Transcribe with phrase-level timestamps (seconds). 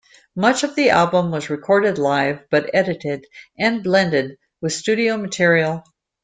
[0.35, 3.23] Much of the album was recorded live, but edited
[3.59, 5.83] and blended with studio material.